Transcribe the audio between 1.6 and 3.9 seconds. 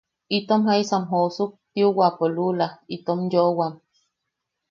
tiuwapo lula itom yoʼowam.